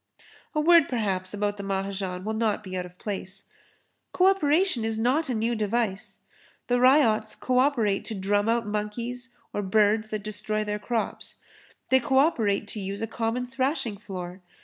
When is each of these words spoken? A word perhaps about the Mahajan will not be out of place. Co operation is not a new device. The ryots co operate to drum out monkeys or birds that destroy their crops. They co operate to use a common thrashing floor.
A 0.55 0.59
word 0.59 0.89
perhaps 0.89 1.31
about 1.31 1.57
the 1.57 1.63
Mahajan 1.63 2.23
will 2.25 2.33
not 2.33 2.63
be 2.63 2.75
out 2.75 2.87
of 2.87 2.97
place. 2.97 3.43
Co 4.13 4.25
operation 4.25 4.83
is 4.83 4.97
not 4.97 5.29
a 5.29 5.35
new 5.35 5.53
device. 5.53 6.17
The 6.65 6.79
ryots 6.79 7.35
co 7.35 7.59
operate 7.59 8.03
to 8.05 8.15
drum 8.15 8.49
out 8.49 8.65
monkeys 8.65 9.29
or 9.53 9.61
birds 9.61 10.07
that 10.07 10.23
destroy 10.23 10.63
their 10.63 10.79
crops. 10.79 11.35
They 11.89 11.99
co 11.99 12.17
operate 12.17 12.67
to 12.69 12.79
use 12.79 13.03
a 13.03 13.05
common 13.05 13.45
thrashing 13.45 13.97
floor. 13.97 14.41